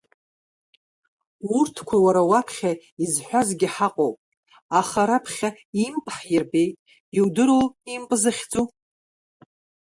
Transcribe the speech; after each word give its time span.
Урҭқәа 1.57 1.97
уара 2.05 2.21
уаԥхьа 2.29 2.71
изҳәазгьы 3.03 3.67
ҳаҟоуп, 3.75 4.17
аха 4.79 5.01
раԥхьа 5.09 5.49
имп 5.85 6.05
ҳирбеит, 6.17 6.75
иудыруоу 7.17 7.65
имп 7.95 8.09
захьӡу? 8.21 8.65